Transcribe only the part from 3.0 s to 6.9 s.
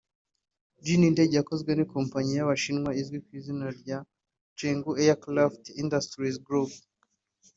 izwi ku izina rya Chengdu Aircraft Industries Group